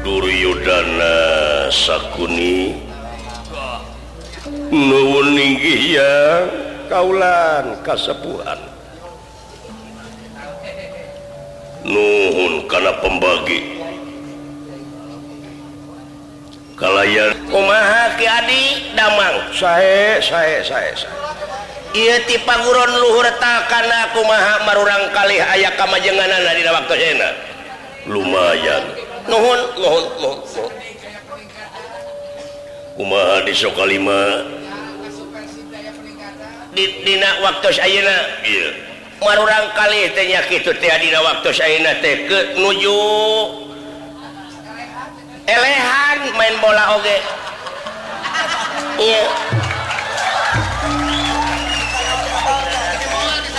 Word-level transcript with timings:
Duryudana 0.00 1.14
Sakuni. 1.68 2.76
Nuwuninggi 4.70 5.94
ya 5.94 6.46
kaulan 6.88 7.78
kasepuhan. 7.84 8.60
Nuhun 11.84 12.64
karena 12.70 12.92
pembagi. 13.02 13.60
Kalayan 16.80 17.36
kumaha 17.52 18.16
ki 18.16 18.24
adi? 18.24 18.64
Damang. 18.96 19.52
Saya 19.52 20.16
saya 20.24 20.64
saya 20.64 20.92
saya 20.96 21.20
iya 21.90 22.22
ti 22.22 22.38
paguron 22.46 22.90
luhur 23.02 23.26
takana 23.42 23.66
karena 23.66 23.98
kumaha 24.14 24.54
marurang 24.62 25.10
kali 25.10 25.42
aya 25.42 25.74
kamajenganna 25.74 26.54
di 26.54 26.62
waktu 26.62 26.94
enak 27.16 27.34
lumayan. 28.06 29.09
nuhun 29.28 29.60
mohon 29.76 30.04
kumaha 32.96 33.44
di 33.44 33.52
sokalima 33.56 34.20
Didina 36.70 37.42
waktu 37.42 37.82
Ayeuna 37.82 38.16
marurang 39.18 39.74
kali 39.74 40.06
tehnya 40.14 40.38
kitu 40.46 40.70
teh 40.78 40.92
dina 41.02 41.18
waktu 41.18 41.50
Ayeuna 41.58 41.98
teh 41.98 42.30
ke 42.30 42.38
nuju. 42.54 43.02
Elehan 45.50 46.18
main 46.38 46.54
bola 46.62 46.94
oge. 46.94 47.18
Iya. 49.02 49.24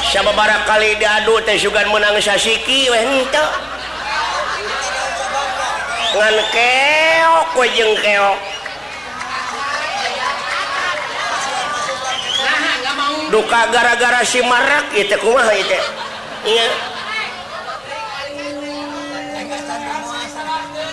Sababaraha 0.08 0.64
kali 0.64 0.96
diadu 0.96 1.36
teh 1.44 1.60
sugan 1.60 1.92
menang 1.92 2.16
sasiki 2.16 2.88
weh 2.88 3.04
henteu. 3.04 3.71
ngan 6.12 6.36
keok 6.52 7.50
we 7.56 7.66
jeung 7.76 7.96
keok 8.00 8.38
duka 13.32 13.62
gara-gara 13.72 14.22
si 14.28 14.44
marak 14.44 14.92
itu 14.92 15.16
kumaha 15.24 15.56
itu 15.56 15.80
iya. 16.44 16.68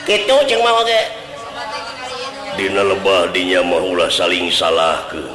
Gitu 0.09 0.37
ceng 0.49 0.65
mau 0.65 0.81
ge. 0.89 1.05
Dina 2.57 2.81
lebah 2.81 3.29
dinya 3.29 3.61
mah 3.61 3.85
ulah 3.85 4.09
saling 4.09 4.49
salahkeun. 4.49 5.29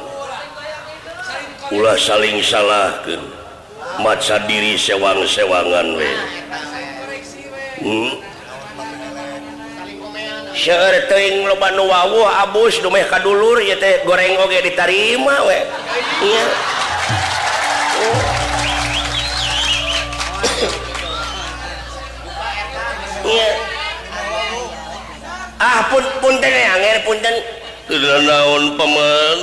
Ulah 1.70 1.94
saling 1.94 2.42
salahkeun. 2.42 3.22
Maca 4.02 4.42
diri 4.50 4.74
sewang-sewangan 4.74 5.94
we. 5.94 6.10
Hmm? 7.86 8.23
sering 10.64 11.44
lobanu 11.44 11.84
wawuh 11.84 12.24
abus 12.48 12.80
dumeh 12.80 13.04
kadulur 13.12 13.60
ieu 13.60 13.76
teh 13.76 14.00
goreng 14.08 14.40
oge 14.40 14.64
ditarima 14.64 15.44
we. 15.44 15.58
Iya. 16.24 16.44
Iya. 23.24 23.50
Ah 25.60 25.80
pun 25.92 26.04
punten 26.24 26.52
anger 26.52 26.96
punten 27.04 27.34
naon 28.24 28.80
paman? 28.80 29.38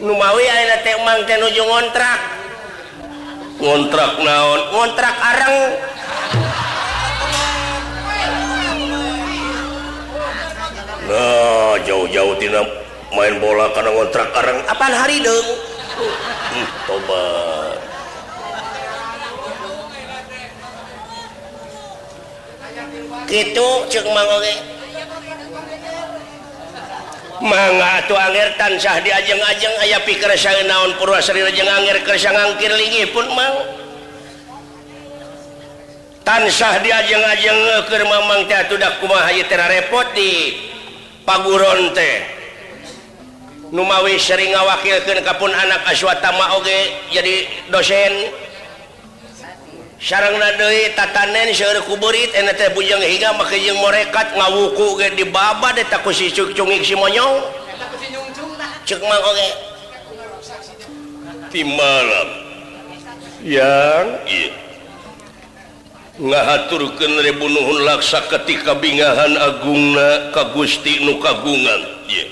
Nu 0.00 0.12
mawi 0.16 0.44
ayeuna 0.48 0.76
teh 0.80 0.96
mang 1.04 1.20
teh 1.28 1.36
nuju 1.36 1.60
ngontrak. 1.60 2.20
Ngontrak 3.60 4.12
naon? 4.24 4.60
Ngontrak 4.72 5.16
areng. 5.20 5.56
nah 11.04 11.76
jauh-jauh 11.84 12.34
tina 12.40 12.64
main 13.12 13.36
bola 13.36 13.68
karena 13.76 13.90
ngontrak 13.92 14.28
karang 14.32 14.58
apaan 14.64 14.94
hari 14.96 15.20
dong 15.20 15.46
hmm, 16.00 16.66
tobat 16.88 17.76
gitu 23.28 23.68
cek 23.92 24.06
mangoge 24.08 24.74
mangga 27.44 28.00
atuh 28.00 28.16
anger 28.16 28.56
tansah 28.56 29.04
di 29.04 29.12
ajeng-ajeng 29.12 29.74
aya 29.84 30.00
pikir 30.08 30.32
saya 30.40 30.64
naon 30.64 30.96
purwasari 30.96 31.44
jeung 31.52 31.68
anger 31.68 32.00
kersa 32.00 32.32
ngangkir 32.32 32.72
lingi 32.72 33.04
pun 33.12 33.28
mang. 33.36 33.54
Tansah 36.24 36.80
di 36.80 36.88
ajeng-ajeng 36.88 37.84
keur 37.84 38.02
mamang 38.08 38.48
teh 38.48 38.56
atuh 38.56 38.80
da 38.80 38.96
kumaha 38.96 39.28
ieu 39.36 39.44
repot 39.44 40.08
di. 40.16 40.72
paguron 41.24 41.92
teh 41.96 42.44
Numawi 43.74 44.22
sering 44.22 44.54
ngawakilkan 44.54 45.26
kapun 45.26 45.50
anak 45.50 45.82
aswatama 45.90 46.54
oge 46.54 46.94
jadi 47.10 47.42
dosen. 47.74 48.30
Sarang 49.98 50.38
nadoi 50.38 50.94
tatanen 50.94 51.50
seueur 51.50 51.82
kuburit 51.82 52.30
ena 52.38 52.54
teh 52.54 52.70
bujang 52.70 53.02
higa 53.02 53.34
make 53.34 53.58
jeung 53.58 53.82
morekat 53.82 54.30
ngawuku 54.38 54.94
ge 55.02 55.18
di 55.18 55.24
baba 55.26 55.74
deh 55.74 55.82
taku 55.90 56.14
si 56.14 56.30
cungik 56.30 56.86
si 56.86 56.94
monyong. 56.94 57.42
Cek 58.86 59.02
mang 59.02 59.22
oge. 59.26 59.48
Timalam 61.50 62.28
yang 63.42 64.06
iya. 64.30 64.63
ngahaturkan 66.14 67.12
rebunuhun 67.26 67.82
laksa 67.82 68.22
ketika 68.30 68.78
bingahan 68.78 69.34
Agungna 69.34 70.30
ka 70.30 70.54
Gusti 70.54 71.02
nu 71.02 71.18
kagungan 71.18 71.82
yeah. 72.06 72.30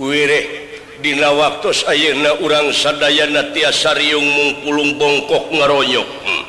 wireh 0.00 0.72
Dina 1.00 1.32
waktu 1.32 1.72
Ayeuna 1.88 2.36
urang 2.44 2.68
sadayana 2.76 3.56
tiasariung 3.56 4.24
mungkulung 4.24 5.00
bongkok 5.00 5.48
ngaronyok 5.48 6.04
hmm. 6.04 6.44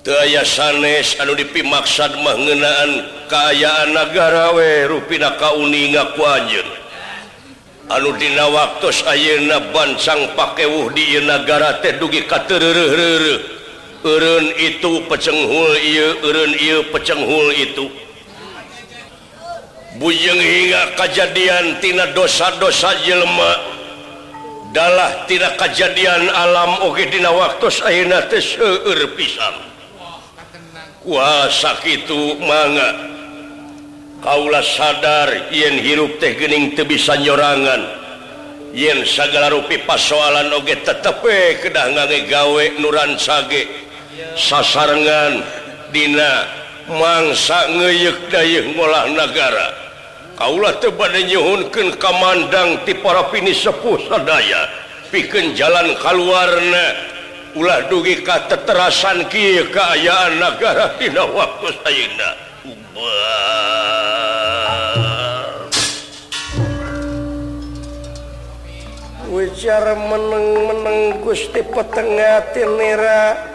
Teaya 0.00 0.40
sanes 0.40 1.20
anu 1.20 1.36
dipimaksad 1.36 2.16
mah 2.24 2.32
ngeunaan 2.32 2.90
kaayaan 3.28 3.92
nagara 3.92 4.56
we 4.56 4.88
rupina 4.88 5.36
kauni 5.36 5.92
ngaku 5.92 6.22
anjeun 6.24 6.68
anu 7.92 8.08
dina 8.16 8.48
waktu 8.48 8.88
Ayeuna 9.04 9.68
bancang 9.68 10.32
pakewuh 10.32 10.88
di 10.96 11.20
negara 11.20 11.76
teh 11.84 12.00
dugi 12.00 12.24
katerre 12.24 13.59
Eureun 14.00 14.48
itu 14.56 15.04
pecenghul 15.12 15.76
ieu, 15.76 16.24
eureun 16.24 16.56
ieu 16.56 16.80
pecenghul 16.88 17.52
itu 17.52 17.84
bujeng 20.00 20.40
hingga 20.40 20.96
kejadiantina 20.96 22.16
dosa-dosa 22.16 22.96
jelema. 23.04 23.52
Dalah 24.72 25.26
tina 25.26 25.52
kejadian 25.58 26.30
alam 26.32 26.80
oge 26.86 27.10
dina 27.12 27.28
waktos 27.28 27.82
ayeuna 27.82 28.24
teh 28.30 28.38
seueur 28.38 29.02
pisan 29.18 29.66
kuasa 31.02 31.74
itu 31.90 32.38
manga 32.38 33.10
Kaula 34.20 34.62
sadar 34.62 35.50
yen 35.50 35.80
hirup 35.80 36.20
teh 36.22 36.38
gening 36.38 36.76
bisa 36.76 37.18
nyorangan. 37.18 38.00
yen 38.70 39.02
sagala 39.02 39.50
rupi 39.50 39.82
pasoalan 39.82 40.54
oge 40.54 40.78
tetepe 40.86 41.58
kedah 41.58 41.90
ngage 41.90 42.30
gawe 42.30 42.64
nuran 42.78 43.18
sage 43.18 43.66
sasarengan 44.36 45.42
Dina 45.90 46.46
mangsa 46.86 47.66
ngeyek 47.74 48.30
dayih 48.30 48.78
ngolah 48.78 49.10
negara 49.10 49.68
teu 50.40 50.56
tebada 50.80 51.20
nyuhunkeun 51.20 52.00
kamandang 52.00 52.80
ti 52.88 52.96
para 52.96 53.28
pini 53.28 53.52
sepuh 53.52 54.00
sadaya. 54.08 54.70
Pikeun 55.10 55.52
jalan 55.58 55.92
kaluarna 55.98 56.86
ulah 57.58 57.90
dugi 57.90 58.22
ka 58.22 58.46
teterasan 58.46 59.26
Ki 59.26 59.66
keayaan 59.68 60.38
negara 60.38 60.94
Dina 60.96 61.26
waktu 61.26 61.68
Saina 61.82 62.30
ujar 69.30 69.94
meneng-meneng 69.94 71.22
Gusti 71.22 71.62
petengah 71.62 72.50
tinira 72.50 73.49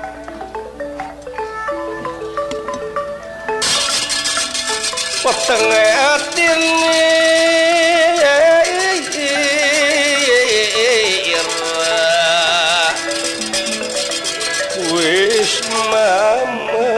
mama. 15.90 16.90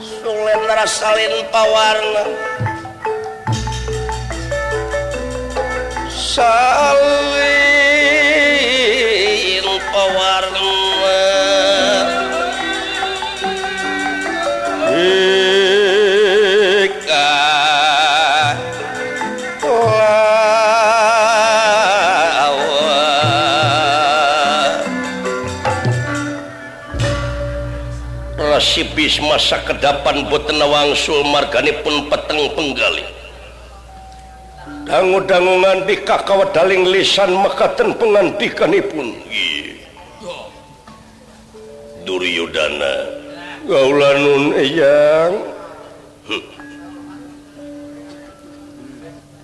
Sulen 0.00 0.62
rasalin 0.64 1.34
pawarna 1.52 2.24
salin 6.08 7.39
tipis 29.00 29.16
masa 29.24 29.56
kedapan 29.64 30.28
butenawangsul 30.28 31.24
margani 31.32 31.72
pun 31.80 32.04
peteng 32.12 32.52
penggali. 32.52 33.00
Dangu-dangungan 34.84 35.88
bika 35.88 36.20
kawadaling 36.28 36.84
lisan 36.84 37.32
mekaten 37.32 37.96
pengantikanipun 37.96 39.16
Duryudana. 42.04 43.24
Gaulanun 43.64 44.52
eyang. 44.60 45.48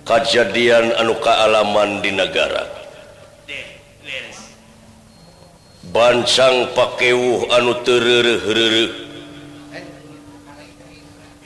Kejadian 0.05 0.93
anu 1.01 1.17
kealaman 1.17 2.05
di 2.05 2.13
negara. 2.13 2.61
Bancang 5.89 6.77
pakewuh 6.77 7.49
anu 7.57 7.73
terrere 7.81 8.37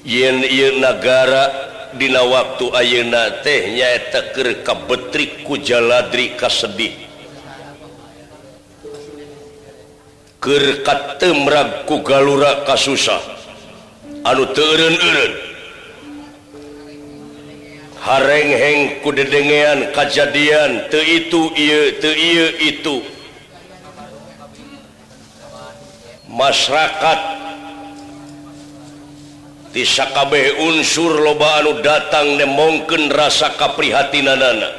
yen 0.05 0.41
negara 0.81 1.71
Dina 1.91 2.23
waktu 2.23 2.71
ayeuna 2.71 3.43
tehnya 3.43 3.99
teker 4.15 4.63
kabetrik 4.63 5.43
ku 5.43 5.59
jaladri 5.59 6.39
kasedih. 6.39 6.95
Kerkat 10.39 11.19
temrag 11.19 11.83
ku 11.83 11.99
galura 11.99 12.63
kasusah 12.63 13.19
anu 14.23 14.47
teurun-urun 14.55 15.33
harengheng 18.01 19.03
ku 19.03 19.11
dedengean 19.11 19.91
kajadian 19.91 20.87
teu 20.87 21.03
itu 21.03 21.51
ieu 21.59 21.99
teu 21.99 22.15
ieu 22.15 22.47
itu. 22.71 23.03
Masyarakat 26.31 27.40
tisakabB 29.71 30.35
unsur 30.67 31.19
loba 31.23 31.63
anu 31.63 31.79
datang 31.79 32.35
nemongken 32.35 33.11
rasa 33.11 33.55
kaprihatinanana 33.55 34.69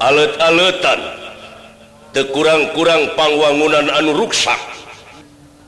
alet-aletan 0.00 1.00
tekurang-kurang 2.12 3.12
pangwangunan 3.12 3.92
anu 3.92 4.16
ruksak. 4.16 4.58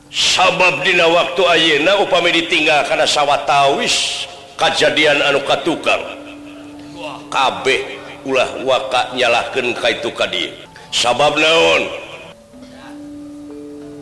Sabab 0.09 0.81
dina 0.81 1.05
waktu 1.05 1.41
Ayeuna 1.45 2.01
upami 2.01 2.33
ditinggal 2.33 2.81
karena 2.89 3.05
sawwatawis 3.05 4.25
kejadian 4.57 5.21
anu 5.21 5.45
katukang. 5.45 6.01
Kabeh 7.29 8.01
ulah 8.25 8.49
waka 8.65 9.13
nyalahkan 9.13 9.69
kaitu 9.77 10.09
ka 10.17 10.25
dia 10.25 10.49
sabab 10.89 11.37
naon? 11.37 12.08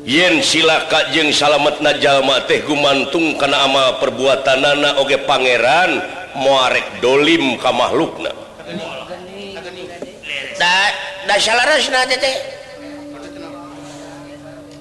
yen 0.08 0.40
silaka 0.40 1.12
jeung 1.12 1.36
salamet 1.36 1.84
najallma 1.84 2.48
teh 2.48 2.64
gumantung 2.64 3.36
kana 3.36 3.68
ama 3.68 4.00
perbuatan 4.00 4.64
nana 4.64 4.90
oge 5.04 5.20
pangeran 5.28 6.00
muarek 6.40 7.04
dolim 7.04 7.60
ka 7.60 7.76
makhlukna. 7.76 8.32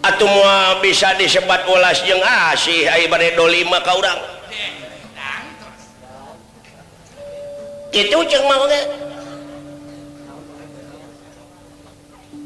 Atau 0.07 0.31
mau 0.31 0.79
bisa 0.79 1.19
disebat 1.19 1.67
ulas 1.67 1.99
jeung 2.07 2.23
ah, 2.23 2.55
asih 2.55 2.87
ibadah 3.11 3.35
dolima 3.35 3.83
ka 3.83 3.99
urang. 3.99 4.21
Itu 7.91 8.23
ceng 8.31 8.47
mau 8.47 8.71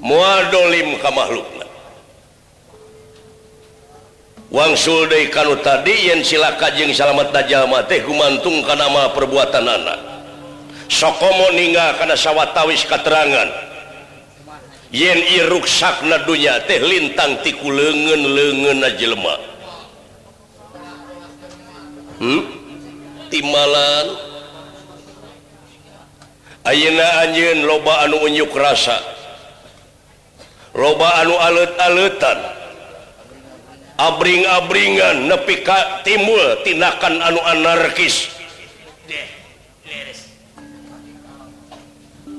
mual 0.00 0.48
dolim 0.48 0.96
ka 0.96 1.12
makhlukna. 1.12 1.69
Wangsul 4.50 5.06
Day 5.06 5.30
kan 5.30 5.46
tadi 5.62 6.10
yen 6.10 6.26
silakajeng 6.26 6.90
salamet 6.90 7.30
Najjallma 7.30 7.86
teh 7.86 8.02
gumantung 8.02 8.66
ke 8.66 8.74
nama 8.74 9.14
perbuatan 9.14 9.62
anak. 9.62 9.98
Sokomo 10.90 11.54
ninga 11.54 11.94
karena 11.94 12.18
sawwatawis 12.18 12.82
katerangan. 12.82 13.46
Yen 14.90 15.22
iruksak 15.38 16.02
nadunya 16.02 16.58
teh 16.66 16.82
lintang 16.82 17.38
tiku 17.46 17.70
lengen 17.70 18.26
lengen 18.26 18.82
najjallma 18.82 19.50
hmm? 22.20 22.42
timalan. 23.32 24.06
Ayeuna 26.60 27.24
anjin 27.24 27.64
loba 27.64 28.04
anu 28.04 28.20
unyuk 28.20 28.52
rasa. 28.52 29.00
Loba 30.76 31.24
anu 31.24 31.34
alet-aletan. 31.40 32.59
abring-abringan 34.00 35.28
nepi 35.28 35.60
ka 35.60 36.00
timbul 36.00 36.64
tindakan 36.64 37.20
anu 37.20 37.40
anarkis. 37.44 38.32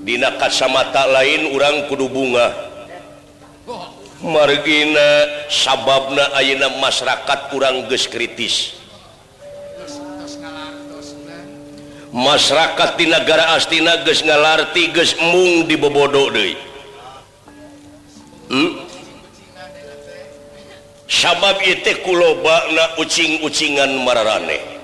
Dina 0.02 0.34
kasamata 0.42 1.06
lain 1.06 1.54
urang 1.54 1.86
kudu 1.86 2.10
bunga. 2.10 2.50
Margina 4.22 5.10
sababna 5.50 6.34
ayeuna 6.38 6.74
masyarakat 6.81 7.40
kurang 7.54 7.86
geus 7.90 8.10
kritis. 8.10 8.78
Masyarakat 12.12 12.90
di 12.98 13.06
negara 13.08 13.54
astina 13.54 14.02
geus 14.02 14.25
ngalarti 14.25 14.90
geus 14.90 15.13
mung 15.22 15.69
dibobodo 15.69 16.34
deui. 16.34 16.58
Hmm? 18.50 18.90
sabab 21.12 21.60
itu 21.68 21.92
kuloba 22.08 22.72
na 22.72 22.96
ucing-ucingan 23.04 23.92
mararane. 24.08 24.80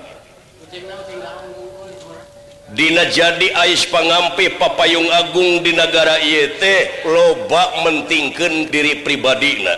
Dina 2.68 3.08
jadi 3.08 3.48
Ais 3.56 3.88
pangampi 3.88 4.52
papayung 4.60 5.08
Agung 5.08 5.64
di 5.64 5.72
negara 5.72 6.20
IT 6.20 6.62
loba 7.08 7.80
mentingkan 7.88 8.68
diri 8.68 9.00
pribadina. 9.00 9.72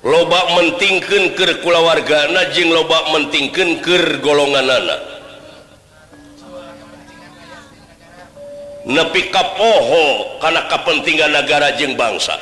Loba 0.00 0.56
mentingkan 0.56 1.36
ke 1.36 1.60
kulawargana 1.60 2.48
jeng 2.56 2.72
loba 2.72 3.12
mentingkan 3.12 3.84
ke 3.84 4.24
golongan 4.24 4.64
anak 4.64 5.18
nepi 8.88 9.28
kapoho 9.28 10.40
karena 10.40 10.64
kepentingan 10.64 11.30
negara 11.36 11.76
jeng 11.76 11.92
bangsa. 11.92 12.40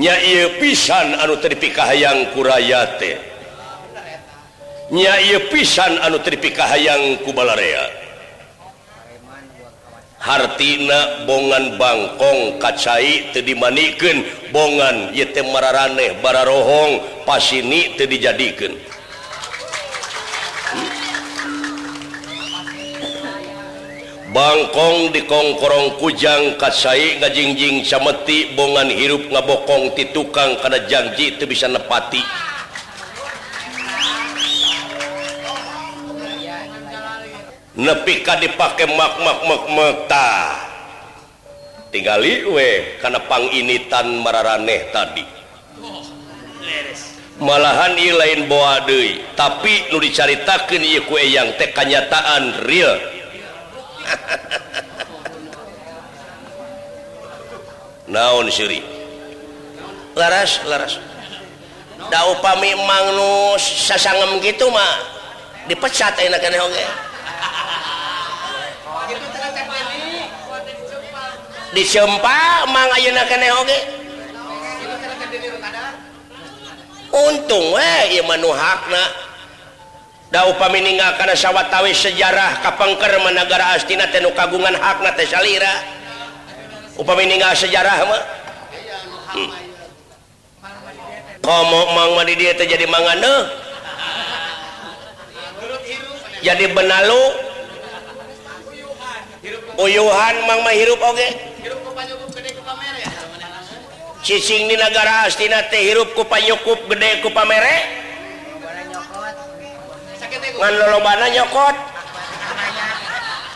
nya 0.00 0.16
pisan 0.56 1.12
anu 1.20 1.36
terpikahhaang 1.36 2.32
kurayate 2.32 3.20
nya 4.88 5.20
pisan 5.52 6.00
anu 6.00 6.16
terpikahhaang 6.24 7.20
kubalarea 7.20 7.84
hartina 10.20 11.28
bongan 11.28 11.76
Bangkong 11.76 12.56
kacai 12.56 13.28
tedimaniken 13.36 14.24
bongan 14.52 15.12
yete 15.12 15.44
mararaneh 15.44 16.16
bararohong 16.24 17.24
pasini 17.28 17.92
tedijadikan 18.00 18.72
Bangkong 24.30 25.10
dikongkorong 25.10 25.98
kujang 25.98 26.54
kasai 26.54 27.18
ngajingjing 27.18 27.82
sameti 27.82 28.54
bongan 28.54 28.86
hirup 28.86 29.26
ngabokong 29.26 29.90
ti 29.98 30.06
tukang 30.14 30.54
kana 30.62 30.86
janji 30.86 31.34
itu 31.34 31.50
bisa 31.50 31.66
nepati. 31.66 32.22
Nepi 37.74 38.22
ka 38.22 38.38
dipake 38.38 38.86
mak 38.94 39.18
mak 39.18 39.38
mak 39.50 39.64
mak 39.66 39.96
ta. 40.06 40.30
Tingali 41.90 42.46
we 42.46 43.02
kana 43.02 43.18
panginitan 43.26 44.22
mararaneh 44.22 44.94
tadi. 44.94 45.26
Malahan 47.42 47.98
ieu 47.98 48.14
lain 48.14 48.46
boa 48.46 48.78
deui, 48.86 49.26
tapi 49.34 49.90
nu 49.90 49.98
dicaritakeun 49.98 50.86
ieu 50.86 51.02
ku 51.02 51.18
eyang 51.18 51.50
teh 51.58 51.74
kanyataan 51.74 52.62
real 52.70 53.18
naon 58.10 58.50
Syri 58.50 58.82
laras 60.18 60.60
laras. 60.66 60.98
Da 62.10 62.26
upami 62.26 62.74
mangnus 62.74 63.62
sasangem 63.86 64.42
gitu 64.42 64.66
mah 64.72 64.94
dipecat 65.70 66.18
enak 66.18 66.42
kene 66.42 66.58
oge. 66.58 66.84
Dicempa 71.70 72.66
mang 72.66 72.90
ayeuna 72.98 73.22
kene 73.30 73.48
oge. 73.62 73.78
Untung 77.10 77.78
we 77.78 77.92
ieu 78.10 78.26
mah 78.26 78.38
nu 78.42 78.50
hakna. 78.50 79.02
Da 80.30 80.46
upami 80.46 80.78
karena 80.94 81.34
sawwatawi 81.34 81.90
sejarah 81.90 82.62
kapangker 82.62 83.18
negara 83.34 83.74
Astina 83.74 84.06
Tenu 84.14 84.30
kagungan 84.30 84.78
hakna 84.78 85.10
Tesalira 85.18 85.74
upa 86.94 87.18
meninggal 87.18 87.50
sejarah 87.58 88.06
ngomong 91.42 92.22
hmm. 92.22 92.36
dia 92.38 92.54
jadi 92.54 92.86
mangan 92.86 93.18
jadi 96.40 96.66
benalu. 96.72 97.22
Uyuhan 99.80 100.36
Mama 100.44 100.76
hirup 100.76 101.00
oke 101.00 101.28
Cicing 104.20 104.68
di 104.68 104.76
negara 104.76 105.24
Astina 105.24 105.64
teh 105.72 105.80
hirupku 105.80 106.28
panyukup 106.28 106.76
gede 106.92 107.24
ku 107.24 107.32
pamere. 107.32 108.09
ngan 110.60 110.72
lolobana 110.76 111.26
nyokot. 111.32 111.76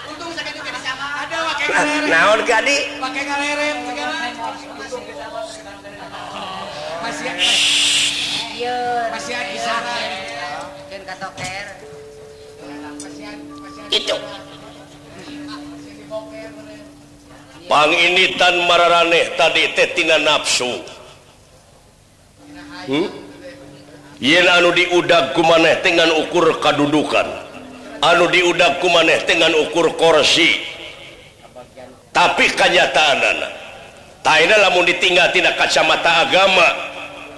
Untung 0.08 0.32
sakit 0.32 0.56
itu 0.56 0.70
bisa 0.72 0.92
ada 0.96 1.36
pakai 1.52 1.66
nah 1.68 1.84
naon 2.08 2.40
kadi, 2.48 2.76
pakai 2.96 3.22
ngalerem 3.28 3.76
masih 7.04 7.28
ada. 7.28 7.44
Masih 9.12 9.32
ada 9.36 9.50
di 9.52 9.60
sana. 9.60 9.94
Kan 10.88 11.02
katoker. 11.04 11.66
Itu. 13.92 14.16
Pang 17.64 17.92
ini 17.92 18.36
tan 18.36 18.54
mararaneh 18.68 19.36
tadi 19.36 19.72
tetina 19.76 20.16
nafsu. 20.20 20.84
Hmm? 22.84 23.23
Yen 24.22 24.46
anu 24.46 24.70
diudag 24.70 25.34
ku 25.34 25.42
maneh 25.42 25.82
dengan 25.82 26.10
ukur 26.22 26.62
kadudukan. 26.62 27.26
Anu 28.04 28.30
diudag 28.30 28.78
ku 28.78 28.86
maneh 28.92 29.22
dengan 29.26 29.50
ukur 29.66 29.94
korsi. 29.98 30.74
Tapi 32.14 32.46
kenyataan 32.54 33.18
anak 33.18 33.52
Taina 34.24 34.56
lamun 34.56 34.88
ditinggal 34.88 35.36
tidak 35.36 35.60
kacamata 35.60 36.24
agama 36.24 36.64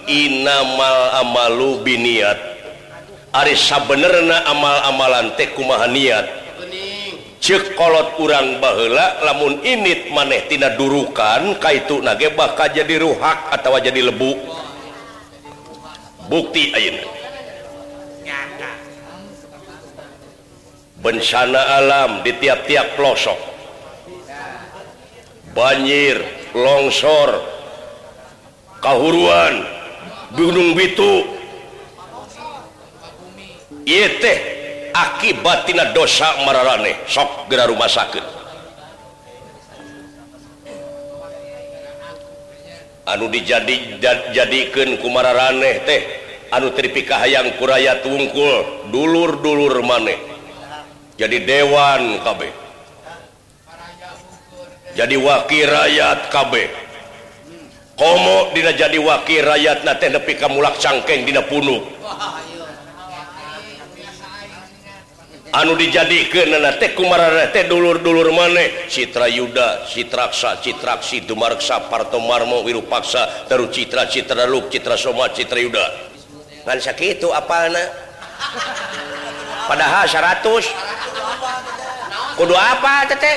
inamal 0.06 1.18
amalu 1.18 1.82
biniat. 1.82 2.38
Ari 3.34 3.58
sabenerna 3.58 4.46
amal-amalan 4.46 5.34
teh 5.34 5.50
kumaha 5.50 5.90
niat. 5.90 6.30
Ceuk 7.42 7.74
kolot 7.74 8.14
urang 8.22 8.62
baheula 8.62 9.18
lamun 9.26 9.66
init 9.66 10.14
maneh 10.14 10.46
tina 10.46 10.78
durukan 10.78 11.58
kaitu 11.58 11.98
nage 12.06 12.30
bakal 12.38 12.70
jadi 12.70 13.02
ruhak 13.02 13.50
atau 13.50 13.82
jadi 13.82 14.06
lebu. 14.06 14.38
bukti 16.26 16.74
bencana 21.06 21.62
alam 21.78 22.10
di 22.26 22.34
tiap-tiap 22.34 22.98
pelosok. 22.98 23.38
Banjir 25.54 26.18
longsor 26.52 27.30
kahuruan 28.82 29.64
Gunung 30.34 30.74
Bitu. 30.74 31.38
Teh 33.86 34.38
akibattina 34.90 35.94
dosa 35.94 36.42
marane 36.42 37.06
sok 37.06 37.46
gera 37.46 37.70
rumah 37.70 37.86
sakit 37.86 38.35
anu 43.06 43.30
dijadi 43.30 44.02
jadikan 44.34 44.98
kumara 44.98 45.32
raneh 45.32 45.80
teh. 45.86 46.02
Anu 46.50 46.70
tripika 46.74 47.18
hayang 47.18 47.58
kuraya 47.58 48.02
tungkul 48.02 48.90
dulur-dulur 48.90 49.82
maneh. 49.82 50.18
Jadi 51.16 51.48
dewan 51.48 52.20
KB 52.20 52.66
jadi 54.96 55.16
wakil 55.20 55.68
rakyat 55.68 56.32
KB 56.32 56.52
komo 58.00 58.48
dina 58.56 58.72
jadi 58.72 58.96
wakil 58.96 59.44
rakyat 59.44 59.84
na 59.84 59.92
teh 60.00 60.08
nepi 60.08 60.40
kamulak 60.40 60.80
cangkeng 60.80 61.28
dina 61.28 61.44
punuk. 61.44 61.84
anu 65.56 65.72
dijadikan 65.72 66.52
dulur-dulur 67.68 68.28
maneh. 68.36 68.84
Citra 68.92 69.24
Yuda 69.32 69.88
Citraksa 69.88 70.60
Citraksi 70.60 71.24
Dumarsa 71.24 71.88
Partomarmo 71.88 72.60
Wiru 72.60 72.84
paksa 72.84 73.48
terus 73.48 73.72
Citra 73.72 74.04
Citra 74.04 74.44
Luk 74.44 74.68
Citra 74.68 75.00
Soma 75.00 75.32
Citra 75.32 75.56
Yuda. 75.56 75.86
Kan 76.66 76.76
sakit 76.82 77.22
itu 77.22 77.30
apa 77.30 77.70
padahal 79.70 80.04
100 80.06 80.44
kudu 82.36 82.54
apa 82.54 83.06
teteh 83.06 83.36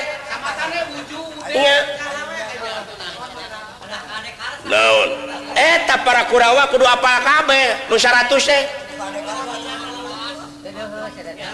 naon? 4.66 5.08
Eh, 5.56 5.82
Eta 5.82 5.98
para 6.06 6.26
Kurawa 6.30 6.70
kudu 6.70 6.86
apa 6.86 7.22
kabeh? 7.22 7.90
Nu 7.90 7.98
100 7.98 8.30
teh. 8.46 8.89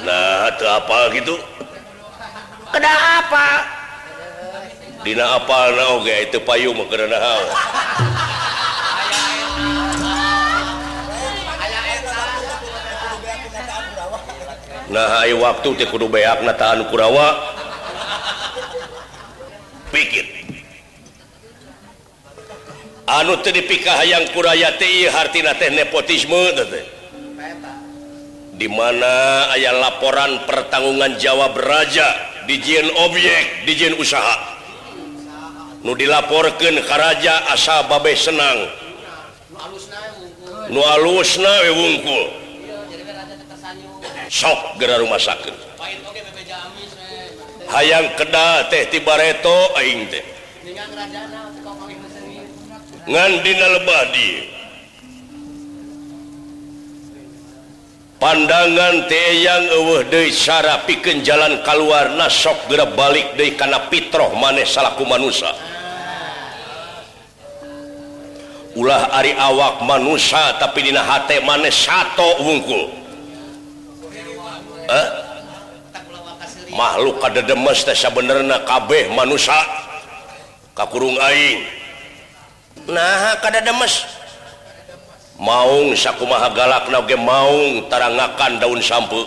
nah 0.07 0.47
apa 0.55 0.99
gitu? 1.19 1.35
Kena 2.71 2.95
apa 3.19 3.47
Dina 5.03 5.39
apa 5.39 5.75
na 5.75 5.99
oge 5.99 6.31
itu 6.31 6.39
payu 6.43 6.71
mah 6.71 6.87
kena 6.87 7.19
hal 7.19 7.43
Nah 14.87 15.27
ayo 15.27 15.43
waktu 15.43 15.83
teh 15.83 15.87
kudu 15.91 16.07
beak 16.07 16.47
na 16.47 16.55
tahan 16.55 16.87
kurawa. 16.87 17.59
Pikir. 19.91 20.25
Anu 23.11 23.35
teu 23.43 23.51
dipikah 23.51 23.99
hayang 23.99 24.31
kuraya 24.31 24.71
teh 24.79 25.11
hartina 25.11 25.59
teh 25.59 25.75
nepotisme 25.75 26.55
teh. 26.55 26.96
dimana 28.57 29.47
ayah 29.55 29.77
laporan 29.77 30.43
pertanggungan 30.49 31.21
Jawa 31.21 31.53
beraja 31.53 32.09
dijin 32.49 32.89
objek 33.07 33.69
dijin 33.69 33.95
usaha. 34.01 34.57
Nu 35.85 35.95
dilaporkan 35.95 36.83
Karaja 36.83 37.47
asa 37.53 37.87
babe 37.87 38.17
senang. 38.19 38.67
Nulusnaungkul 40.67 42.25
sok 44.27 44.83
gera 44.83 44.99
rumah 44.99 45.23
sakit 45.23 45.55
hayang 47.71 48.15
keda 48.15 48.71
teh 48.71 48.89
tibareto 48.91 49.75
aing 49.79 50.09
teh. 50.11 50.25
Ngandina 53.07 53.67
lebadi 53.79 54.56
pandangan 58.27 59.07
teyang 59.07 59.71
Dara 60.11 60.83
piken 60.83 61.23
jalan 61.23 61.63
keluar 61.63 62.11
nasok 62.19 62.67
gera 62.67 62.91
balik 62.91 63.39
dari 63.39 63.55
karena 63.55 63.87
Pitroh 63.87 64.35
maneh 64.35 64.67
salahku 64.67 65.07
manusia 65.07 65.55
ulah 68.75 69.15
Ari 69.15 69.31
awak 69.31 69.79
manusia 69.87 70.59
tapi 70.59 70.91
Dina 70.91 71.07
H 71.07 71.39
maneh 71.47 71.71
satu 71.71 72.43
wungkul. 72.43 72.83
Eh? 74.91 75.09
makhluk 76.75 77.23
ada 77.25 77.41
demes 77.41 77.87
bener 77.87 78.43
kabeh 78.67 79.07
manusia 79.15 79.55
kakurung 80.75 81.15
Aing. 81.23 81.63
Nah 82.91 83.39
kada 83.39 83.63
demes 83.63 84.03
maung 85.37 85.93
sakkumaha 85.93 86.49
galak 86.57 86.89
nage 86.89 87.17
maung 87.17 87.89
tarangakan 87.93 88.61
daun 88.61 88.81
sampu. 88.81 89.25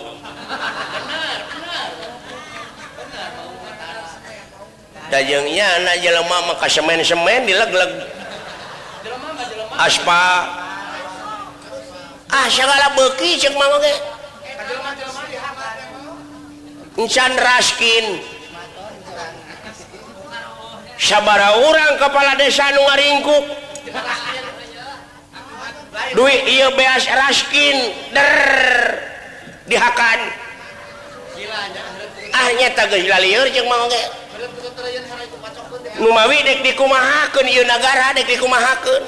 Dayengnya 5.10 5.66
anak 5.82 5.96
jelema 6.06 6.38
maka 6.46 6.70
semen 6.70 7.02
semen 7.02 7.42
dileg-leg. 7.46 8.06
Aspa. 9.74 10.46
Ah 12.30 12.46
segala 12.46 12.94
beki 12.94 13.42
cek 13.42 13.54
mama 13.58 13.82
ge 13.82 13.94
encan 16.94 17.32
raskin. 17.34 18.22
Sabara 21.00 21.58
orang 21.58 21.96
kepala 21.98 22.38
desa 22.38 22.70
nu 22.70 22.86
ngaringkuk. 22.86 23.44
duit 26.14 26.42
iya 26.46 26.70
beas 26.74 27.04
raskin 27.06 27.76
der 28.14 28.34
dihakan. 29.66 30.20
Ahnya 32.30 32.70
tag 32.78 32.94
liur 32.94 33.46
jeung 33.50 33.66
mau 33.66 33.90
ge 33.90 34.02
numawi 35.98 36.38
dek 36.46 36.62
dikumahakeun 36.62 37.46
ieu 37.50 37.64
nagara 37.66 38.14
dek 38.14 38.26
dikumahakeun. 38.26 39.02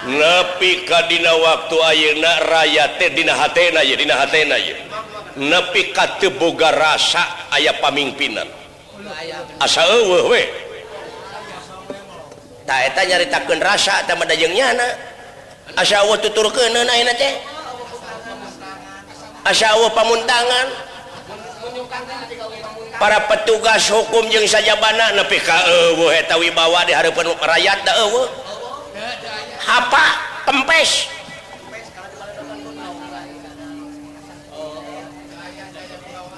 Nepi 0.00 0.88
ka 0.88 1.04
dina 1.12 1.36
waktu 1.36 1.76
ayeuna 1.76 2.32
rakyat 2.48 2.96
teh 2.96 3.12
dina 3.12 3.36
hatena 3.36 3.84
ye 3.84 3.94
dina 4.00 4.16
hatena 4.16 4.56
ye 4.56 4.76
nepi 5.36 5.92
ka 5.92 6.16
teu 6.16 6.32
boga 6.40 6.72
rasa 6.72 7.52
aya 7.52 7.76
pamingpinan. 7.80 8.48
Asa 9.60 9.84
eueuh 9.84 10.28
we. 10.32 10.69
eta 12.86 13.02
nyaritakeun 13.02 13.58
rasa 13.58 14.06
eta 14.06 14.14
madajeng 14.14 14.54
nyana. 14.54 14.86
Asya 15.78 16.02
Allah 16.02 16.18
tuturkeun 16.18 16.70
neuna 16.74 17.14
teh? 17.14 17.34
Asa 19.46 19.72
Allah 19.72 19.90
pamuntangan 19.94 20.66
para 23.00 23.24
petugas 23.24 23.88
hukum 23.88 24.28
jeung 24.28 24.44
sajabana 24.44 25.16
nepi 25.16 25.40
ka 25.40 25.64
eueuh 25.64 26.12
eta 26.12 26.36
wibawa 26.36 26.84
di 26.84 26.92
hareupeun 26.92 27.32
rakyat 27.38 27.80
da 27.86 27.96
eueuh 28.04 28.28
hapa 29.64 30.04
tempes 30.44 31.08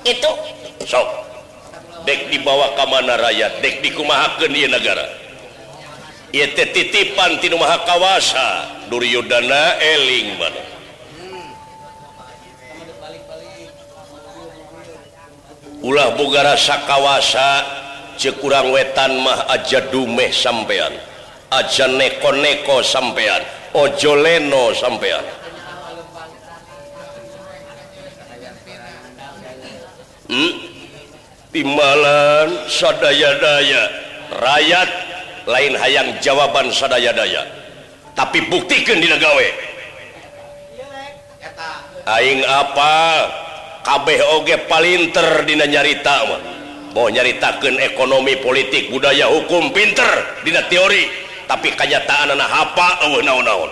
itu. 0.03 0.31
Sok. 0.83 1.09
Dek 2.03 2.35
dibawa 2.35 2.75
ke 2.75 2.85
mana 2.91 3.15
rakyat? 3.15 3.63
Dek 3.63 3.87
dikumahakeun 3.87 4.51
di 4.51 4.67
negara? 4.67 5.22
titipan 6.33 7.37
Ti 7.39 7.53
Maha 7.53 7.85
kawasa 7.85 8.49
Duryudana 8.89 9.77
eling 9.79 10.41
mana. 10.41 10.63
Ulah 15.83 16.15
Bogara 16.17 16.57
Sakawasa 16.57 17.63
cekurang 18.17 18.71
wetan 18.73 19.19
mah 19.21 19.51
aja 19.51 19.83
dumeh 19.91 20.31
sampeyan 20.31 20.95
aja 21.51 21.91
neko-neko 21.91 22.81
sampeyan 22.87 23.43
ojoleno 23.75 24.71
sampeyan 24.79 25.27
hmm? 30.31 30.53
timbalan 31.53 32.49
sadaya-daya. 32.67 33.85
Rakyat 34.33 34.91
lain 35.47 35.73
hayang 35.79 36.19
jawaban 36.23 36.71
sadaya-daya. 36.71 37.43
Tapi 38.13 38.45
buktikan 38.53 39.01
digawe 39.01 39.73
Aing 42.03 42.43
apa? 42.43 42.95
Kabeh 43.83 44.19
oge 44.39 44.59
palinter 44.71 45.43
dina 45.43 45.67
nyarita 45.67 46.23
mau 46.95 47.11
nyaritakan 47.11 47.83
ekonomi 47.83 48.39
politik 48.39 48.91
budaya 48.95 49.27
hukum 49.31 49.71
pinter 49.75 50.43
dina 50.43 50.67
teori. 50.67 51.07
Tapi 51.47 51.75
kenyataan 51.75 52.33
anak 52.33 52.49
apa 52.49 52.89
oh, 53.11 53.19
naon-naon. 53.21 53.71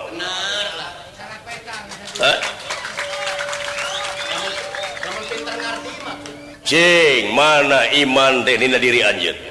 Cing, 6.61 7.35
mana 7.35 7.89
iman 8.05 8.45
teh 8.47 8.55
dina 8.59 8.77
diri 8.77 9.01
anjeun? 9.01 9.50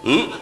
Hmm? 0.00 0.32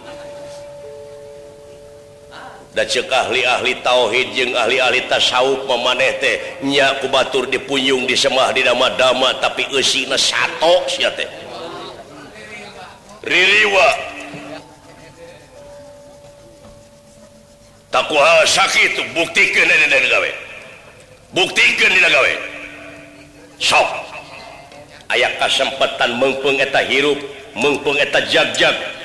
cek 2.79 3.11
ahli 3.11 3.43
ahli 3.43 3.75
tauhid 3.83 4.39
jeung 4.39 4.55
ahli-ahli 4.55 5.03
tasawuf 5.11 5.67
memaneh 5.67 6.15
teh 6.23 6.63
nya 6.63 7.03
ku 7.03 7.11
batur 7.11 7.51
dipunjung 7.51 8.07
di 8.07 8.15
semah 8.15 8.55
di 8.55 8.63
dama-dama 8.63 9.35
tapi 9.43 9.67
eusina 9.75 10.15
sato 10.15 10.87
sia 10.87 11.11
teh. 11.11 11.27
Ririwa. 13.27 13.89
Takuha 17.89 18.47
sakitu 18.47 19.03
buktikeun 19.17 19.67
dina 19.67 19.99
gawe. 20.07 20.31
Buktikeun 21.35 21.93
dina 21.99 22.09
gawe. 22.15 22.33
Sok. 23.59 23.89
Aya 25.09 25.35
kasempetan 25.41 26.21
mengpeung 26.21 26.61
eta 26.61 26.85
hirup 26.85 27.19
mengpeung 27.59 27.97
eta 27.99 28.23
jagjag. 28.29 28.77
-jag. 28.77 28.98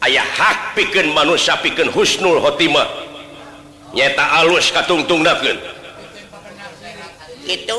ayaah 0.00 0.28
hak 0.28 0.58
piken 0.76 1.12
manusia 1.12 1.56
piken 1.60 1.92
Husnul 1.92 2.40
Khotimah. 2.40 2.88
Nyata 3.90 4.46
alus 4.46 4.70
katungtung 4.70 5.26
dagen 5.26 5.58
itu 7.50 7.76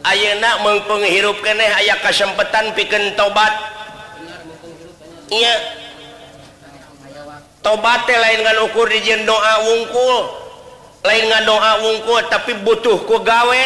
Ayeuna 0.00 0.64
mengpenghirup 0.64 1.44
keneh 1.44 1.68
aya 1.76 2.00
kesempatan 2.00 2.72
piken 2.72 3.12
tobat. 3.20 3.52
Tobat 7.60 8.08
lain 8.08 8.40
ngan 8.40 8.64
ukur 8.64 8.88
dijen 8.88 9.28
doa 9.28 9.54
wungkul. 9.60 10.18
Lain 11.04 11.24
ngan 11.28 11.44
doa 11.44 11.72
wungkul 11.84 12.20
tapi 12.32 12.56
butuh 12.64 12.96
ku 13.04 13.20
gawe 13.20 13.64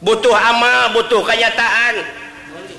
butuh 0.00 0.32
amal 0.32 0.96
butuh 0.96 1.20
kenyataan. 1.28 2.00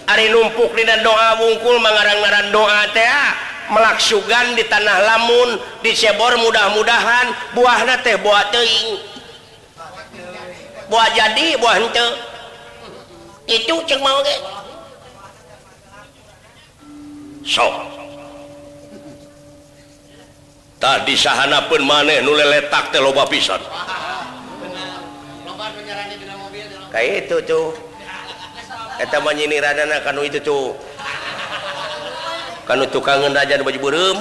Ari 0.07 0.31
numpuk 0.31 0.71
Di 0.71 0.87
doa 1.03 1.29
wungkul 1.35 1.83
mengarang-garan 1.83 2.47
doa 2.55 2.81
teh 2.95 3.03
ah, 3.03 3.35
melaksugan 3.75 4.55
di 4.55 4.63
tanah 4.63 5.03
lamun 5.03 5.59
disebor 5.83 6.39
mudah-mudahan 6.39 7.35
buahna 7.51 7.99
teh 7.99 8.15
buah 8.15 8.47
teing 8.47 9.03
buah 10.87 11.07
jadi 11.11 11.59
buah 11.59 11.75
hente 11.83 12.07
itu 13.47 13.75
cek 13.87 13.99
mau 14.03 14.19
ge. 14.23 14.35
Sok. 17.47 17.73
Tadi 20.77 21.15
sahana 21.15 21.65
pun 21.71 21.81
maneh 21.87 22.19
nu 22.19 22.35
letak 22.35 22.91
teh 22.91 22.99
loba 22.99 23.23
pisan. 23.31 23.63
Kayak 26.91 27.11
itu 27.23 27.37
tuh. 27.47 27.86
nyi 28.97 29.45
kan 30.03 30.17
itu 30.25 30.39
tuh 30.41 30.73
kan 32.67 32.81
tukang 32.91 33.23
rajan 33.31 33.63
baju 33.63 33.79
burem. 33.79 34.17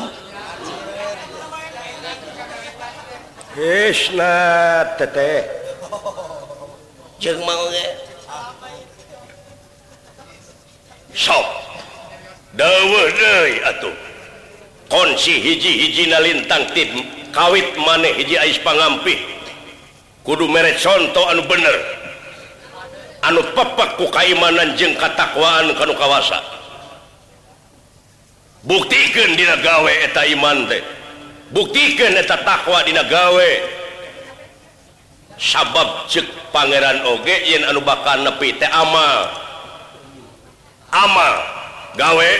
Sok. 11.16 11.46
Atuh. 13.66 13.96
Konsi 14.86 15.34
hiji-hiji 15.42 16.06
nalintang 16.06 16.70
tim 16.70 17.02
kawit 17.34 17.74
maneh 17.74 18.14
hiji 18.14 18.38
Ais 18.38 18.62
pangampi 18.62 19.18
kudu 20.22 20.46
mere 20.46 20.78
contoh 20.78 21.26
anu 21.26 21.42
bener. 21.50 21.95
anu 23.24 23.40
pepak 23.56 23.96
ku 23.96 24.10
kaimanan 24.12 24.76
jeung 24.76 24.96
katakwaan 24.98 25.72
kanu 25.76 25.94
kawasa. 25.96 26.42
Buktikan 28.66 29.38
dina 29.38 29.56
gawe 29.62 29.92
eta 30.10 30.26
iman 30.26 30.66
teh. 30.66 30.82
Buktikan 31.54 32.18
eta 32.18 32.42
takwa 32.42 32.82
dina 32.82 33.06
gawe. 33.06 33.50
Sabab 35.38 36.08
cek 36.10 36.24
pangeran 36.50 37.04
oge 37.06 37.36
yen 37.46 37.62
anu 37.68 37.84
bakal 37.84 38.24
nepi 38.26 38.56
teh 38.58 38.66
amal 38.66 39.30
amal 40.90 41.34
gawe. 41.94 42.30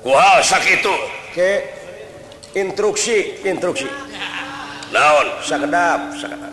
Kuhal 0.00 0.38
sakitu 0.44 0.92
ke 1.32 1.64
instruksi 2.56 3.40
instruksi. 3.46 3.88
Naon? 4.90 5.28
Sakedap 5.46 6.00
sakedap. 6.18 6.49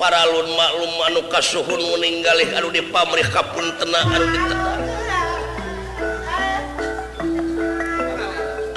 paralun 0.00 0.48
maklum 0.56 0.92
manuka 0.96 1.44
suhun 1.44 1.76
meninggal 1.76 2.40
kalau 2.48 2.72
di 2.72 2.80
pamrih 2.88 3.28
kapun 3.28 3.68
tenangan 3.76 4.24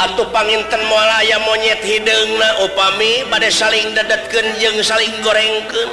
atau 0.04 0.28
panginten 0.36 0.84
mualaya 0.92 1.40
monyet 1.48 1.80
hidung 1.80 2.36
na 2.36 2.68
upami 2.68 3.24
pada 3.32 3.48
saling 3.48 3.96
dadatkan 3.96 4.44
jeng 4.60 4.84
saling 4.84 5.16
gorengkan 5.24 5.90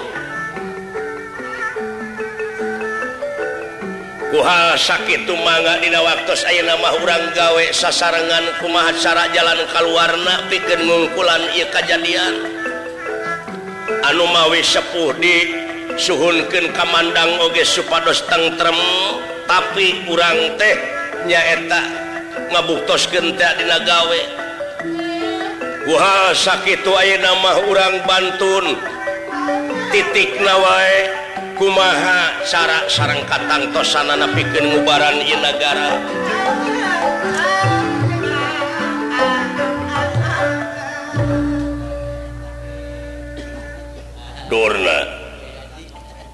kuhal 4.34 4.74
sakit 4.74 5.30
mangga 5.30 5.78
dina 5.78 6.02
waktu 6.02 6.34
saya 6.34 6.66
nama 6.66 6.90
orang 6.98 7.30
gawe 7.38 7.64
sasarangan 7.70 8.58
kumaha 8.58 8.90
cara 8.98 9.30
jalan 9.30 9.62
keluarna 9.70 10.42
bikin 10.50 10.90
ngungkulan 10.90 11.54
iya 11.54 11.70
kejadian 11.70 12.59
anu 14.06 14.24
mawi 14.30 14.62
sepuh 14.62 15.14
di 15.18 15.54
suhunken 15.98 16.70
Kamandang 16.70 17.40
oge 17.42 17.66
supados 17.66 18.22
tengrem 18.30 18.76
tapi 19.50 20.06
kurang 20.06 20.54
teh 20.56 20.76
nyaeta 21.26 21.82
ngabuktos 22.54 23.10
genta 23.10 23.56
dinagawe 23.58 24.20
Wah 25.90 26.30
sakit 26.36 26.84
aya 26.86 27.18
nama 27.18 27.66
orang 27.66 28.04
Bantun. 28.04 28.78
Titik 29.90 30.38
nawai 30.38 31.08
kumaha 31.58 32.44
cara 32.46 32.86
sarang 32.86 33.24
katang 33.26 33.74
tosanana 33.74 34.28
piken 34.30 34.70
ngubaran 34.70 35.18
Inagara 35.18 35.98
Durna. 44.50 44.98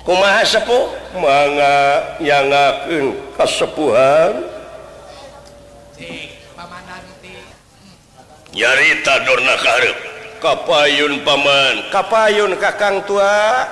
Kumaha 0.09 0.41
sepuh? 0.41 0.89
Manga 1.21 1.77
nyangakeun 2.17 3.13
kasepuhan. 3.37 4.41
Nyarita 8.57 9.15
Durna 9.29 9.55
karep 9.61 9.99
kapayun 10.41 11.21
paman. 11.21 11.93
Kapayun 11.93 12.57
kakang 12.57 13.05
tua. 13.05 13.69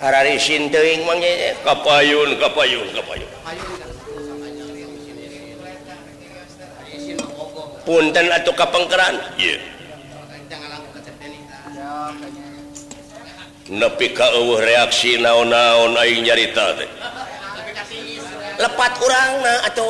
Harari 0.00 0.36
sinteuing 0.36 1.08
mang 1.08 1.24
kapayun 1.64 2.36
kapayun 2.36 2.88
kapayun. 2.92 3.30
Punten 7.80 8.26
atau 8.28 8.52
kapengkeran. 8.52 9.16
Yeah. 9.40 9.79
nepi 13.70 14.10
ka 14.10 14.26
reaksi 14.58 15.14
naon-naon 15.22 15.94
aing 15.94 16.26
nyarita 16.26 16.74
teh. 16.74 16.90
Lepat 18.58 18.92
urangna 18.98 19.54
atau 19.70 19.88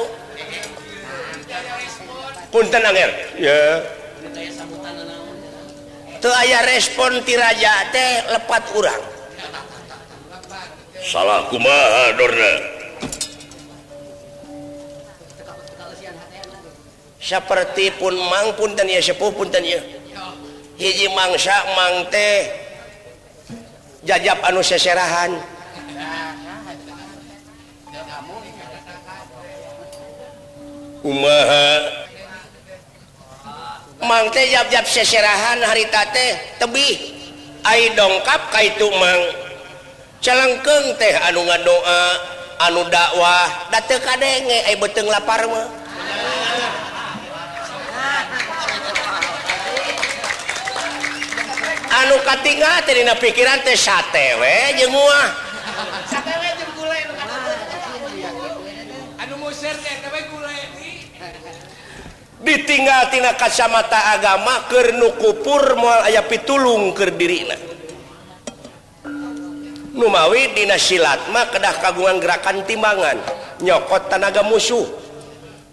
punten 2.52 2.82
anger. 2.84 3.10
Ya. 3.40 3.82
Teu 6.20 6.28
aya 6.28 6.60
respon 6.68 7.24
ti 7.24 7.32
raja 7.34 7.88
teh 7.88 8.12
lepat 8.36 8.64
urang. 8.76 9.02
Salah 11.00 11.48
kumaha 11.48 12.12
dorna? 12.20 12.52
Seperti 17.16 17.94
pun 17.96 18.12
mang 18.28 18.52
punten 18.60 18.84
ya 18.84 19.00
sepuh 19.00 19.32
punten 19.32 19.64
ya. 19.64 19.80
hiji 20.80 21.06
mangsa 21.12 21.60
mang 21.76 22.08
teh. 22.08 22.48
Jajab 24.00 24.40
anu 24.48 24.64
seserahan. 24.64 25.36
Umaha. 31.04 31.68
Mang 34.00 34.32
teh 34.32 34.48
jab-jab 34.48 34.88
seserahan 34.88 35.60
harita 35.60 36.08
teh 36.16 36.32
tebih. 36.56 36.96
Ai 37.60 37.92
dongkap 37.92 38.48
ka 38.48 38.64
itu 38.64 38.88
mang. 38.96 39.22
Calengkeung 40.24 40.96
teh 40.96 41.12
anu 41.28 41.44
ngadoa 41.44 42.00
anu 42.64 42.88
dakwah. 42.88 43.68
Da 43.68 43.84
teu 43.84 44.00
kadenge 44.00 44.64
ai 44.64 44.80
beteng 44.80 45.12
lapar 45.12 45.44
mah. 45.44 45.79
anu 51.90 52.16
katinga 52.22 52.86
tadidina 52.86 53.18
pikiran 53.18 53.58
teh 53.66 53.74
satewe 53.74 54.78
jeung 54.78 54.94
muah 54.94 55.50
ditinggaltina 62.40 63.36
kacamata 63.36 64.16
agama 64.16 64.64
kernu 64.66 65.12
kupur 65.20 65.76
moal 65.76 66.02
aya 66.08 66.24
pitulung 66.24 66.96
keur 66.96 67.12
dirina. 67.14 67.54
Numawi 69.90 70.56
dina 70.56 70.80
silat 70.80 71.28
mah 71.28 71.52
kedah 71.52 71.76
kagungan 71.84 72.16
gerakan 72.18 72.64
timbangan 72.64 73.20
nyokot 73.60 74.08
tanaga 74.08 74.40
musuh. 74.40 74.88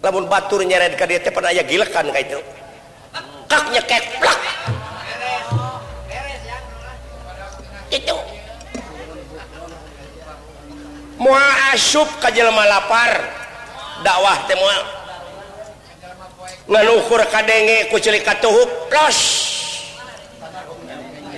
Lamun 0.04 0.30
batur 0.30 0.62
nyeret 0.62 0.94
ka 0.94 1.08
dieu 1.08 1.18
teh 1.18 1.32
pernah 1.32 1.50
aya 1.50 1.64
gilekan 1.64 2.06
ka 2.12 2.20
itu. 2.20 2.38
Kak 3.48 3.64
nyekek 3.72 4.20
plak 4.20 4.40
itu. 7.90 8.18
Mua 11.18 11.42
asup 11.74 12.06
ka 12.22 12.30
jelema 12.30 12.62
lapar 12.62 13.10
dakwah 14.06 14.38
teh 14.46 14.54
moal 14.54 14.82
ngaluhur 16.70 17.26
kadenge 17.26 17.90
ku 17.90 17.98
celik 17.98 18.22
katuhuk 18.22 18.86
los 18.86 19.18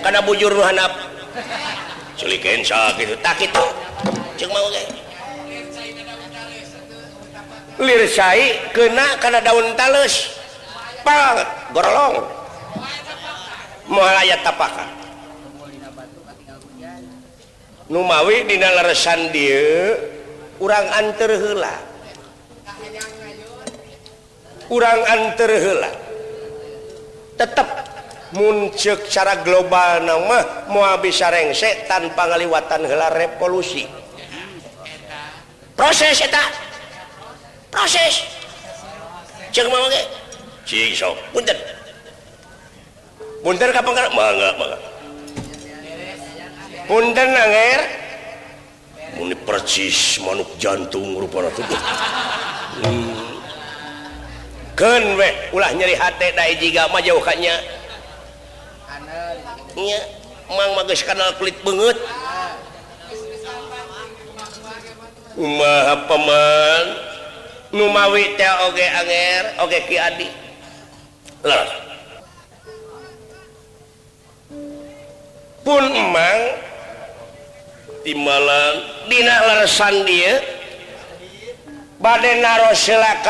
kana 0.05 0.21
bujur 0.21 0.53
nu 0.53 0.61
handap 0.61 0.93
celikeun 2.13 2.61
sakitu 2.61 3.17
tak 3.25 3.41
kitu. 3.41 3.65
Ceuk 4.37 4.53
mau 4.53 4.69
ge. 4.69 4.83
Lirsai 7.81 8.69
kena 8.69 9.17
kana 9.17 9.41
daun 9.41 9.73
tales. 9.73 10.37
Pal 11.01 11.41
gorolong. 11.73 12.21
Moal 13.89 14.13
aya 14.13 14.37
tapakan 14.45 15.00
numawi 17.91 18.47
di 18.47 18.55
leresan 18.55 19.35
dia 19.35 19.99
kurang 20.55 20.87
anterla 20.95 21.75
kurang 24.71 24.99
anterla 25.03 25.91
tetap 27.35 27.67
muncek 28.31 29.11
cara 29.11 29.43
global 29.43 30.07
nama 30.07 30.67
mau 30.71 30.87
bisa 31.03 31.27
rengsek 31.27 31.87
tanpa 31.87 32.31
ngaliwatan 32.31 32.87
hela 32.87 33.11
revolusi. 33.11 33.83
Proses 35.75 36.21
eta. 36.21 36.43
Proses. 37.71 38.23
Cek 39.51 39.67
mau 39.67 39.83
ge 39.91 40.01
cik 40.67 40.95
sok 40.95 41.15
punten. 41.35 41.57
Punten 43.43 43.69
kapan 43.73 44.07
mangga 44.15 44.49
mangga. 44.55 44.90
Punten 46.91 47.31
anger. 47.31 47.79
ini 49.15 49.31
percis 49.47 50.19
manuk 50.19 50.59
jantung 50.59 51.15
rupana 51.15 51.47
tuh. 51.55 51.63
Hmm. 52.83 53.31
Ken 54.75 55.15
we 55.15 55.29
ulah 55.55 55.71
nyeri 55.71 55.95
hate 55.95 56.35
da 56.35 56.51
jiga 56.51 56.91
mah 56.91 56.99
jauh 56.99 57.23
kanya. 57.23 57.55
Nya 59.79 59.99
mang 60.51 60.75
mah 60.75 60.83
geus 60.83 60.99
kanal 61.07 61.31
kulit 61.39 61.55
beungeut. 61.63 61.95
Umaha 65.39 65.95
paman 66.11 66.85
numawi 67.71 68.35
teh 68.35 68.51
oge 68.67 68.83
anger 68.83 69.43
oge 69.63 69.79
ki 69.87 69.95
adi. 69.95 70.27
Lah. 71.47 71.71
Pun 75.63 75.87
emang 75.87 76.67
timbalan 78.03 78.75
Dina 79.09 79.35
leresan 79.43 80.07
dia. 80.07 80.39
Badai 82.01 82.41
narosila 82.41 83.21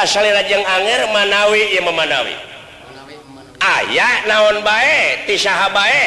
jeung 0.47 0.63
anger 0.63 1.11
manawi 1.11 1.75
ya 1.75 1.81
memanawi. 1.83 2.35
Ayah 3.59 4.25
naon 4.25 4.63
bae? 4.63 5.27
Tisaha 5.27 5.67
bae? 5.75 6.05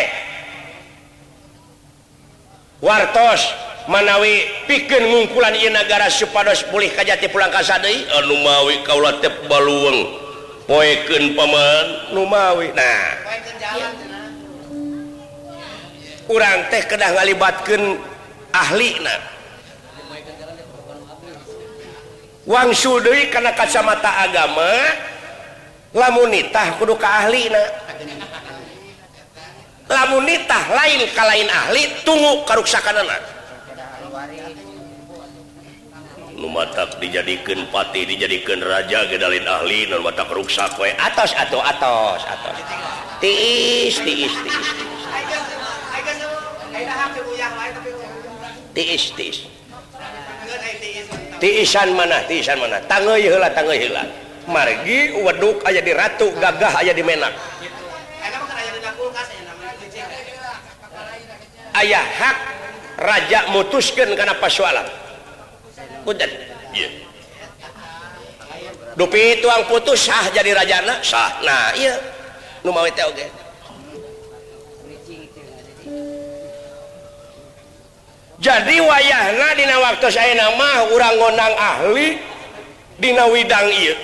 Wartos 2.80 3.44
manawi 3.84 4.48
pikeun 4.64 5.04
ngungkulan 5.12 5.56
ieu 5.60 5.68
nagara 5.68 6.08
supados 6.08 6.64
pulih 6.72 6.88
ka 6.96 7.04
jati 7.04 7.28
pulang 7.28 7.52
ka 7.52 7.60
sadeuy 7.60 8.08
anu 8.16 8.40
mawi 8.40 8.80
kaula 8.84 9.20
tep 9.20 9.44
baluweung 9.44 10.08
poekeun 10.64 11.36
paman. 11.36 11.86
Nu 12.16 12.24
mawi. 12.24 12.72
Nah. 12.72 13.12
Urang 16.32 16.72
teh 16.72 16.80
kedah 16.88 17.12
ngalibatkeun 17.12 18.13
ahli 18.54 19.02
Wangsul 22.44 23.00
Dewi 23.00 23.32
karena 23.32 23.56
kacamata 23.56 24.28
agama 24.28 24.68
lamunitah 25.96 26.76
kudu 26.76 26.94
ke 26.94 27.08
ahli 27.08 27.48
lamunitah 29.88 30.64
lain 30.70 31.00
ka 31.16 31.22
lain 31.24 31.48
ahli 31.48 31.82
tunggu 32.04 32.44
karuksakan 32.44 33.00
anak 33.00 33.34
matak 36.54 37.00
dijadikan 37.00 37.66
pati 37.72 38.06
dijadikan 38.06 38.60
raja 38.60 39.08
gedalin 39.10 39.42
ahli 39.48 39.90
non 39.90 40.04
matak 40.04 40.28
ruksak 40.30 40.76
we. 40.78 40.92
Atas 41.00 41.32
atau 41.34 41.58
atas 41.58 42.20
atas 42.28 42.54
tiis 43.18 43.96
tiis 44.04 44.30
tiis, 44.30 44.34
tiis. 44.44 44.94
tiis 48.74 49.14
tiis 49.14 49.46
tiisan 51.40 51.92
mana 51.92 52.24
tiisan 52.24 52.56
mana. 52.56 52.80
Tanggeuy 52.88 53.28
heula 53.28 53.48
tanggeuy 53.52 53.78
heula. 53.84 54.04
Margi 54.48 55.12
weduk 55.24 55.64
aya 55.64 55.80
di 55.80 55.92
ratu 55.92 56.28
gagah 56.36 56.80
aya 56.80 56.92
di 56.92 57.04
menak. 57.04 57.32
Ayah 61.74 62.06
hak 62.06 62.38
raja 63.02 63.40
mutuskeun 63.50 64.14
kana 64.14 64.36
pasualan. 64.38 64.86
Punten 66.04 66.30
ieu 66.76 66.90
dupi 68.94 69.42
tuang 69.42 69.66
putus 69.66 70.06
sah 70.06 70.30
jadi 70.30 70.54
rajana? 70.54 71.02
Sah. 71.02 71.42
Nah 71.42 71.74
ieu 71.74 71.96
nu 72.62 72.70
teh 72.94 73.04
oge. 73.04 73.26
okay. 73.26 73.43
jadi 78.44 78.76
wayah 78.76 79.56
Dina 79.56 79.80
waktu 79.80 80.12
saya 80.12 80.36
nama 80.36 80.92
orang 80.92 81.16
ngonang 81.16 81.54
ahli 81.56 82.20
Dina 83.00 83.24
Widang 83.32 83.72
I 83.72 83.96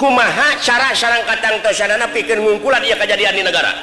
kumaha 0.00 0.56
cara 0.64 0.96
sarangkatan 0.96 1.60
toana 1.60 2.08
pikir 2.08 2.40
ngungkulan 2.40 2.80
ia 2.86 2.96
kejadian 2.96 3.36
di 3.36 3.44
negara? 3.44 3.76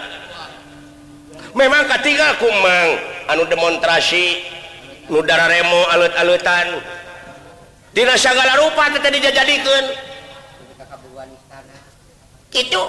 Memang 1.54 1.86
ketiga 1.86 2.34
kumang 2.42 2.98
anu 3.30 3.46
demonstrasi 3.46 4.42
nudara 5.14 5.46
remo 5.54 5.86
alut-alutan. 5.94 6.82
Dina 7.94 8.18
sagala 8.18 8.58
rupa 8.58 8.90
tadi 8.98 9.22
dijajadikan 9.22 9.86
itu 12.56 12.84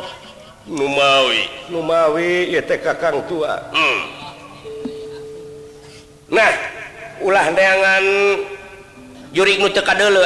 Numawi. 0.67 1.47
Numawi 1.71 2.51
ya 2.51 2.63
teh 2.63 2.81
kakang 2.81 3.23
tua. 3.31 3.71
Hmm. 3.71 4.01
nah 6.27 6.51
ulah 7.25 7.47
deangan 7.53 8.05
juri 9.33 9.61
teka 9.73 9.93
dulu 9.97 10.21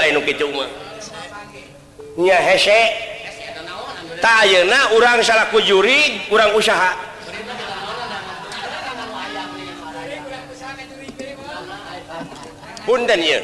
ayeuna 4.44 4.92
urang 4.98 5.24
salaku 5.24 5.64
juri 5.64 6.29
urang 6.29 6.53
usaha. 6.53 6.92
Punten 12.85 13.20
ieu. 13.22 13.40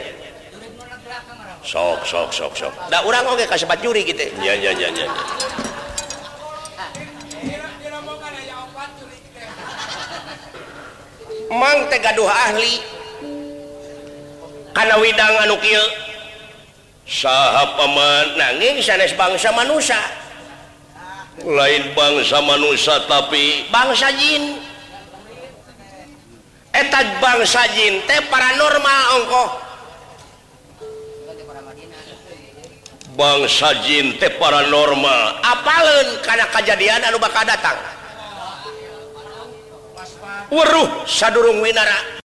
Sok 1.62 2.04
sok 2.04 2.30
sok 2.32 2.52
sok. 2.56 2.74
Da 2.92 3.02
urang 3.04 3.24
oge 3.30 3.48
kasebat 3.48 3.80
juri 3.80 4.04
gitu 4.04 4.22
ya 4.42 4.52
ya 4.52 4.70
ya 4.74 4.88
ya. 4.90 5.06
Mang 11.52 11.88
teh 11.88 12.00
gaduh 12.02 12.26
ahli. 12.26 12.95
karena 14.76 15.00
Widang 15.00 15.34
anu 15.48 15.56
sah 17.08 17.64
paman 17.80 18.36
nanging 18.36 18.84
sanes 18.84 19.16
bangsa 19.16 19.48
manusia 19.56 19.96
lain 21.44 21.92
bangsa 21.92 22.40
manusia 22.40 22.96
tapi 23.04 23.68
bangsa 23.68 24.08
jin. 24.16 24.56
Eta 26.72 27.00
bangsa 27.20 27.64
jin 27.72 28.00
teh 28.04 28.20
paranormal 28.28 29.02
ongkoh. 29.20 29.48
Bangsa 33.16 33.68
jin 33.84 34.16
teh 34.20 34.32
paranormal. 34.36 35.40
Apalun 35.40 36.08
karena 36.24 36.46
kejadian 36.52 37.00
anu 37.04 37.16
bakal 37.20 37.44
datang? 37.44 37.76
Weruh. 40.52 41.04
Sadurung 41.08 41.64
winara. 41.64 42.16